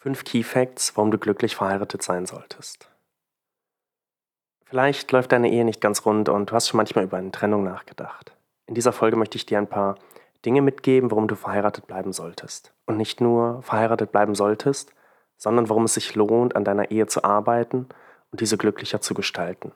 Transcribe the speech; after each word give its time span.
Fünf 0.00 0.22
Key 0.22 0.44
Facts, 0.44 0.96
warum 0.96 1.10
du 1.10 1.18
glücklich 1.18 1.56
verheiratet 1.56 2.04
sein 2.04 2.24
solltest. 2.24 2.88
Vielleicht 4.64 5.10
läuft 5.10 5.32
deine 5.32 5.50
Ehe 5.50 5.64
nicht 5.64 5.80
ganz 5.80 6.06
rund 6.06 6.28
und 6.28 6.50
du 6.50 6.54
hast 6.54 6.68
schon 6.68 6.76
manchmal 6.76 7.04
über 7.04 7.16
eine 7.16 7.32
Trennung 7.32 7.64
nachgedacht. 7.64 8.32
In 8.66 8.74
dieser 8.74 8.92
Folge 8.92 9.16
möchte 9.16 9.36
ich 9.36 9.46
dir 9.46 9.58
ein 9.58 9.66
paar 9.66 9.96
Dinge 10.44 10.62
mitgeben, 10.62 11.10
warum 11.10 11.26
du 11.26 11.34
verheiratet 11.34 11.88
bleiben 11.88 12.12
solltest. 12.12 12.72
Und 12.86 12.96
nicht 12.96 13.20
nur 13.20 13.60
verheiratet 13.62 14.12
bleiben 14.12 14.36
solltest, 14.36 14.92
sondern 15.36 15.68
warum 15.68 15.84
es 15.84 15.94
sich 15.94 16.14
lohnt, 16.14 16.54
an 16.54 16.64
deiner 16.64 16.92
Ehe 16.92 17.08
zu 17.08 17.24
arbeiten 17.24 17.88
und 18.30 18.40
diese 18.40 18.56
glücklicher 18.56 19.00
zu 19.00 19.14
gestalten. 19.14 19.72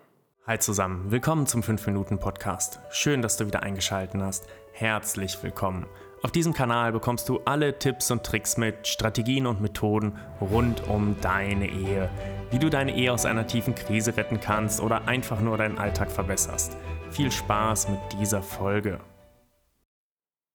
Hi 0.46 0.59
zusammen, 0.59 1.11
willkommen 1.11 1.46
zum 1.46 1.62
5-Minuten-Podcast. 1.62 2.80
Schön, 2.91 3.23
dass 3.23 3.39
du 3.39 3.46
wieder 3.46 3.64
eingeschaltet 3.64 4.20
hast. 4.20 4.46
Herzlich 4.73 5.43
willkommen. 5.43 5.86
Auf 6.25 6.30
diesem 6.30 6.52
Kanal 6.52 6.93
bekommst 6.93 7.29
du 7.29 7.41
alle 7.46 7.80
Tipps 7.80 8.12
und 8.12 8.23
Tricks 8.23 8.57
mit, 8.57 8.86
Strategien 8.86 9.45
und 9.45 9.61
Methoden 9.61 10.16
rund 10.41 10.88
um 10.88 11.16
deine 11.20 11.69
Ehe. 11.69 12.09
Wie 12.52 12.60
du 12.60 12.70
deine 12.70 12.95
Ehe 12.95 13.12
aus 13.12 13.27
einer 13.27 13.48
tiefen 13.48 13.74
Krise 13.74 14.16
retten 14.16 14.41
kannst 14.41 14.80
oder 14.80 15.09
einfach 15.09 15.41
nur 15.41 15.59
deinen 15.59 15.78
Alltag 15.78 16.12
verbesserst. 16.12 16.77
Viel 17.11 17.33
Spaß 17.33 17.88
mit 17.88 17.98
dieser 18.12 18.41
Folge. 18.41 19.00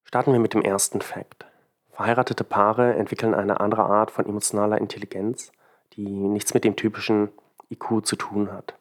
Starten 0.06 0.32
wir 0.32 0.40
mit 0.40 0.54
dem 0.54 0.62
ersten 0.62 1.02
Fakt. 1.02 1.46
Verheiratete 1.92 2.46
Paare 2.46 2.96
entwickeln 2.96 3.34
eine 3.34 3.60
andere 3.60 3.84
Art 3.84 4.10
von 4.10 4.26
emotionaler 4.26 4.78
Intelligenz, 4.78 5.52
die 5.98 6.08
nichts 6.08 6.54
mit 6.54 6.64
dem 6.64 6.78
typischen 6.78 7.28
IQ 7.70 8.06
zu 8.06 8.16
tun 8.16 8.54
hat. 8.54 8.76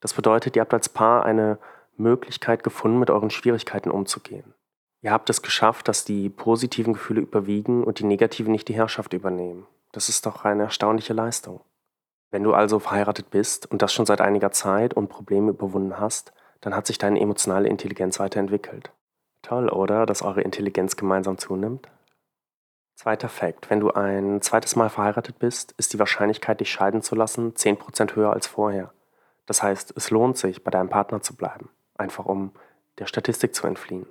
Das 0.00 0.14
bedeutet, 0.14 0.54
ihr 0.54 0.62
habt 0.62 0.72
als 0.72 0.88
Paar 0.88 1.24
eine 1.24 1.58
Möglichkeit 1.96 2.62
gefunden, 2.62 3.00
mit 3.00 3.10
euren 3.10 3.30
Schwierigkeiten 3.30 3.90
umzugehen. 3.90 4.54
Ihr 5.00 5.12
habt 5.12 5.30
es 5.30 5.42
geschafft, 5.42 5.86
dass 5.86 6.04
die 6.04 6.28
positiven 6.28 6.94
Gefühle 6.94 7.20
überwiegen 7.20 7.84
und 7.84 8.00
die 8.00 8.04
negativen 8.04 8.50
nicht 8.50 8.68
die 8.68 8.74
Herrschaft 8.74 9.12
übernehmen. 9.12 9.66
Das 9.92 10.08
ist 10.08 10.26
doch 10.26 10.44
eine 10.44 10.64
erstaunliche 10.64 11.12
Leistung. 11.12 11.60
Wenn 12.30 12.42
du 12.42 12.52
also 12.52 12.78
verheiratet 12.78 13.30
bist 13.30 13.70
und 13.70 13.80
das 13.80 13.92
schon 13.92 14.06
seit 14.06 14.20
einiger 14.20 14.50
Zeit 14.50 14.94
und 14.94 15.08
Probleme 15.08 15.50
überwunden 15.50 15.98
hast, 15.98 16.32
dann 16.60 16.74
hat 16.74 16.86
sich 16.86 16.98
deine 16.98 17.20
emotionale 17.20 17.68
Intelligenz 17.68 18.18
weiterentwickelt. 18.18 18.90
Toll, 19.42 19.68
oder, 19.68 20.04
dass 20.04 20.22
eure 20.22 20.42
Intelligenz 20.42 20.96
gemeinsam 20.96 21.38
zunimmt? 21.38 21.88
Zweiter 22.96 23.28
Fakt. 23.28 23.70
Wenn 23.70 23.78
du 23.78 23.92
ein 23.92 24.42
zweites 24.42 24.74
Mal 24.74 24.90
verheiratet 24.90 25.38
bist, 25.38 25.72
ist 25.78 25.92
die 25.92 26.00
Wahrscheinlichkeit, 26.00 26.58
dich 26.58 26.70
scheiden 26.70 27.00
zu 27.00 27.14
lassen, 27.14 27.54
10% 27.54 28.16
höher 28.16 28.32
als 28.32 28.48
vorher. 28.48 28.92
Das 29.46 29.62
heißt, 29.62 29.94
es 29.96 30.10
lohnt 30.10 30.36
sich, 30.36 30.64
bei 30.64 30.72
deinem 30.72 30.90
Partner 30.90 31.22
zu 31.22 31.36
bleiben, 31.36 31.70
einfach 31.96 32.26
um 32.26 32.50
der 32.98 33.06
Statistik 33.06 33.54
zu 33.54 33.68
entfliehen. 33.68 34.06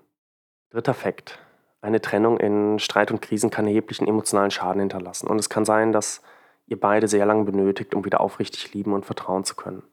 Dritter 0.69 0.93
Fakt. 0.93 1.39
Eine 1.81 2.01
Trennung 2.01 2.37
in 2.37 2.79
Streit 2.79 3.11
und 3.11 3.21
Krisen 3.21 3.49
kann 3.49 3.67
erheblichen 3.67 4.07
emotionalen 4.07 4.51
Schaden 4.51 4.81
hinterlassen. 4.81 5.27
Und 5.27 5.39
es 5.39 5.49
kann 5.49 5.63
sein, 5.63 5.93
dass 5.93 6.21
ihr 6.65 6.79
beide 6.79 7.07
sehr 7.07 7.25
lange 7.25 7.45
benötigt, 7.45 7.95
um 7.95 8.03
wieder 8.03 8.19
aufrichtig 8.19 8.73
lieben 8.73 8.93
und 8.93 9.05
vertrauen 9.05 9.45
zu 9.45 9.55
können. 9.55 9.83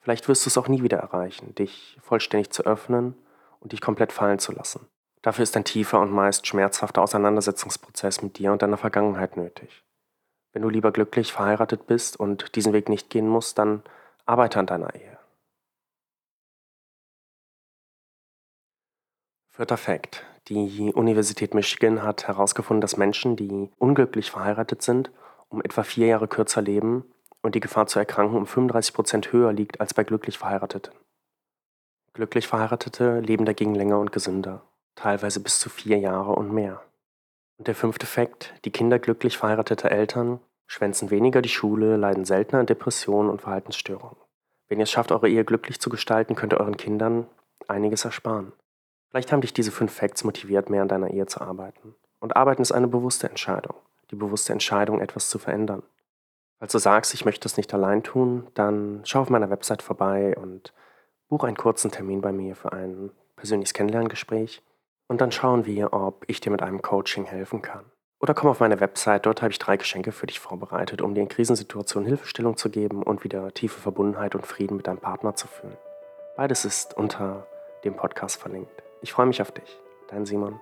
Vielleicht 0.00 0.28
wirst 0.28 0.46
du 0.46 0.50
es 0.50 0.58
auch 0.58 0.68
nie 0.68 0.82
wieder 0.82 0.98
erreichen, 0.98 1.54
dich 1.54 1.98
vollständig 2.00 2.50
zu 2.50 2.64
öffnen 2.64 3.16
und 3.58 3.72
dich 3.72 3.80
komplett 3.80 4.12
fallen 4.12 4.38
zu 4.38 4.52
lassen. 4.52 4.86
Dafür 5.22 5.42
ist 5.42 5.56
ein 5.56 5.64
tiefer 5.64 5.98
und 6.00 6.12
meist 6.12 6.46
schmerzhafter 6.46 7.02
Auseinandersetzungsprozess 7.02 8.22
mit 8.22 8.38
dir 8.38 8.52
und 8.52 8.62
deiner 8.62 8.76
Vergangenheit 8.76 9.36
nötig. 9.36 9.82
Wenn 10.52 10.62
du 10.62 10.68
lieber 10.68 10.92
glücklich 10.92 11.32
verheiratet 11.32 11.86
bist 11.86 12.20
und 12.20 12.54
diesen 12.54 12.72
Weg 12.72 12.88
nicht 12.88 13.10
gehen 13.10 13.26
musst, 13.26 13.58
dann 13.58 13.82
arbeite 14.26 14.60
an 14.60 14.66
deiner 14.66 14.94
Ehe. 14.94 15.13
Vierter 19.56 19.76
Fakt. 19.76 20.24
Die 20.48 20.92
Universität 20.92 21.54
Michigan 21.54 22.02
hat 22.02 22.26
herausgefunden, 22.26 22.80
dass 22.80 22.96
Menschen, 22.96 23.36
die 23.36 23.70
unglücklich 23.78 24.32
verheiratet 24.32 24.82
sind, 24.82 25.12
um 25.48 25.62
etwa 25.62 25.84
vier 25.84 26.08
Jahre 26.08 26.26
kürzer 26.26 26.60
leben 26.60 27.04
und 27.40 27.54
die 27.54 27.60
Gefahr 27.60 27.86
zu 27.86 28.00
erkranken 28.00 28.36
um 28.36 28.48
35 28.48 28.92
Prozent 28.92 29.32
höher 29.32 29.52
liegt 29.52 29.80
als 29.80 29.94
bei 29.94 30.02
glücklich 30.02 30.38
Verheirateten. 30.38 30.92
Glücklich 32.14 32.48
Verheiratete 32.48 33.20
leben 33.20 33.44
dagegen 33.44 33.76
länger 33.76 34.00
und 34.00 34.10
gesünder, 34.10 34.62
teilweise 34.96 35.38
bis 35.38 35.60
zu 35.60 35.70
vier 35.70 35.98
Jahre 35.98 36.32
und 36.32 36.52
mehr. 36.52 36.82
Und 37.56 37.68
der 37.68 37.76
fünfte 37.76 38.06
Fakt, 38.06 38.54
die 38.64 38.72
Kinder 38.72 38.98
glücklich 38.98 39.38
verheirateter 39.38 39.92
Eltern 39.92 40.40
schwänzen 40.66 41.10
weniger 41.10 41.42
die 41.42 41.48
Schule, 41.48 41.96
leiden 41.96 42.24
seltener 42.24 42.58
an 42.58 42.66
Depressionen 42.66 43.30
und 43.30 43.42
Verhaltensstörungen. 43.42 44.16
Wenn 44.66 44.80
ihr 44.80 44.84
es 44.84 44.90
schafft, 44.90 45.12
eure 45.12 45.28
Ehe 45.28 45.44
glücklich 45.44 45.80
zu 45.80 45.90
gestalten, 45.90 46.34
könnt 46.34 46.52
ihr 46.52 46.58
euren 46.58 46.76
Kindern 46.76 47.28
einiges 47.68 48.04
ersparen. 48.04 48.52
Vielleicht 49.14 49.30
haben 49.30 49.42
dich 49.42 49.52
diese 49.54 49.70
fünf 49.70 49.92
Facts 49.92 50.24
motiviert, 50.24 50.70
mehr 50.70 50.82
an 50.82 50.88
deiner 50.88 51.08
Ehe 51.08 51.26
zu 51.26 51.40
arbeiten. 51.40 51.94
Und 52.18 52.34
arbeiten 52.34 52.62
ist 52.62 52.72
eine 52.72 52.88
bewusste 52.88 53.28
Entscheidung. 53.28 53.76
Die 54.10 54.16
bewusste 54.16 54.52
Entscheidung, 54.52 55.00
etwas 55.00 55.30
zu 55.30 55.38
verändern. 55.38 55.84
Falls 56.58 56.72
du 56.72 56.78
sagst, 56.78 57.14
ich 57.14 57.24
möchte 57.24 57.46
es 57.46 57.56
nicht 57.56 57.72
allein 57.72 58.02
tun, 58.02 58.48
dann 58.54 59.02
schau 59.04 59.20
auf 59.20 59.30
meiner 59.30 59.50
Website 59.50 59.82
vorbei 59.82 60.36
und 60.36 60.74
buche 61.28 61.46
einen 61.46 61.56
kurzen 61.56 61.92
Termin 61.92 62.22
bei 62.22 62.32
mir 62.32 62.56
für 62.56 62.72
ein 62.72 63.12
persönliches 63.36 63.72
Kennenlerngespräch. 63.72 64.64
Und 65.06 65.20
dann 65.20 65.30
schauen 65.30 65.64
wir, 65.64 65.92
ob 65.92 66.24
ich 66.26 66.40
dir 66.40 66.50
mit 66.50 66.62
einem 66.62 66.82
Coaching 66.82 67.24
helfen 67.24 67.62
kann. 67.62 67.84
Oder 68.18 68.34
komm 68.34 68.50
auf 68.50 68.58
meine 68.58 68.80
Website, 68.80 69.26
dort 69.26 69.42
habe 69.42 69.52
ich 69.52 69.60
drei 69.60 69.76
Geschenke 69.76 70.10
für 70.10 70.26
dich 70.26 70.40
vorbereitet, 70.40 71.02
um 71.02 71.14
dir 71.14 71.20
in 71.20 71.28
Krisensituationen 71.28 72.08
Hilfestellung 72.08 72.56
zu 72.56 72.68
geben 72.68 73.04
und 73.04 73.22
wieder 73.22 73.54
tiefe 73.54 73.80
Verbundenheit 73.80 74.34
und 74.34 74.44
Frieden 74.44 74.76
mit 74.76 74.88
deinem 74.88 74.98
Partner 74.98 75.36
zu 75.36 75.46
fühlen. 75.46 75.76
Beides 76.36 76.64
ist 76.64 76.96
unter 76.96 77.46
dem 77.84 77.94
Podcast 77.94 78.40
verlinkt. 78.40 78.82
Ich 79.04 79.12
freue 79.12 79.26
mich 79.26 79.42
auf 79.42 79.52
dich. 79.52 79.82
Dein 80.08 80.24
Simon. 80.24 80.58